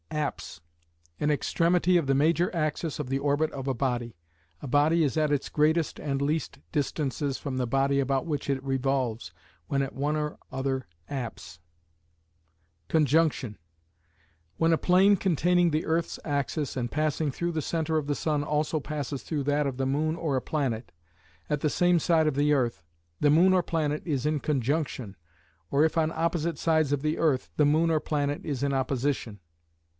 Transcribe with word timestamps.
Apse: 0.09 0.59
An 1.21 1.31
extremity 1.31 1.95
of 1.95 2.05
the 2.07 2.15
major 2.15 2.53
axis 2.55 2.99
of 2.99 3.07
the 3.07 3.19
orbit 3.19 3.49
of 3.51 3.67
a 3.67 3.73
body; 3.73 4.17
a 4.59 4.67
body 4.67 5.03
is 5.03 5.15
at 5.15 5.31
its 5.31 5.47
greatest 5.47 5.99
and 5.99 6.21
least 6.21 6.59
distances 6.71 7.37
from 7.37 7.55
the 7.57 7.67
body 7.67 7.99
about 7.99 8.25
which 8.25 8.49
it 8.49 8.61
revolves, 8.63 9.31
when 9.67 9.81
at 9.81 9.93
one 9.93 10.17
or 10.17 10.37
other 10.51 10.85
apse. 11.07 11.59
Conjunction: 12.89 13.57
When 14.57 14.73
a 14.73 14.77
plane 14.77 15.15
containing 15.17 15.69
the 15.69 15.85
earth's 15.85 16.19
axis 16.25 16.75
and 16.75 16.91
passing 16.91 17.31
through 17.31 17.51
the 17.53 17.61
centre 17.61 17.97
of 17.97 18.07
the 18.07 18.15
sun 18.15 18.43
also 18.43 18.79
passes 18.79 19.23
through 19.23 19.43
that 19.43 19.67
of 19.67 19.77
the 19.77 19.85
moon 19.85 20.15
or 20.17 20.35
a 20.35 20.41
planet, 20.41 20.91
at 21.49 21.61
the 21.61 21.69
same 21.69 21.99
side 21.99 22.27
of 22.27 22.35
the 22.35 22.51
earth, 22.53 22.83
the 23.21 23.29
moon 23.29 23.53
or 23.53 23.63
planet 23.63 24.01
is 24.03 24.25
in 24.25 24.39
conjunction, 24.39 25.15
or 25.69 25.85
if 25.85 25.97
on 25.97 26.11
opposite 26.11 26.57
sides 26.57 26.91
of 26.91 27.01
the 27.03 27.17
earth, 27.19 27.51
the 27.55 27.65
moon 27.65 27.89
or 27.89 28.01
planet 28.01 28.43
is 28.43 28.61
in 28.61 28.73
opposition. 28.73 29.39